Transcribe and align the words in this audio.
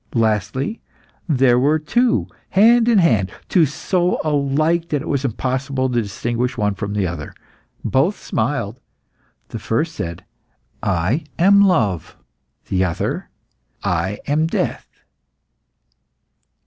Lastly, 0.15 0.81
there 1.29 1.59
were 1.59 1.77
two, 1.77 2.25
hand 2.49 2.87
in 2.89 2.97
hand; 2.97 3.29
two 3.49 3.67
so 3.67 4.19
alike 4.23 4.89
that 4.89 5.03
it 5.03 5.07
was 5.07 5.23
impossible 5.23 5.89
to 5.91 6.01
distinguish 6.01 6.57
one 6.57 6.73
from 6.73 6.95
the 6.95 7.05
other. 7.05 7.35
Both 7.85 8.17
smiled. 8.17 8.79
The 9.49 9.59
first 9.59 9.93
said, 9.93 10.25
'I 10.81 11.25
am 11.37 11.61
love.' 11.61 12.17
The 12.67 12.83
other, 12.83 13.29
'I 13.83 14.17
am 14.25 14.47
death. 14.47 14.87